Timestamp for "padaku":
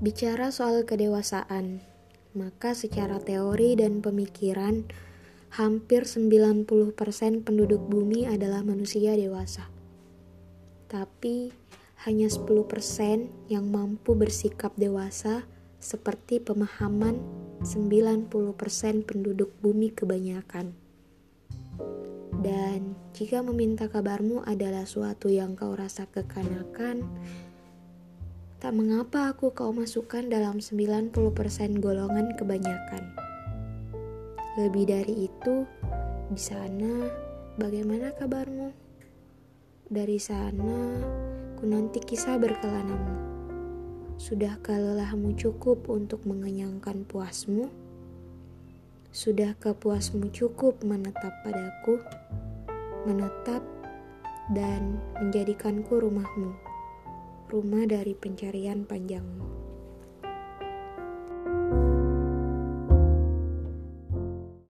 51.48-51.96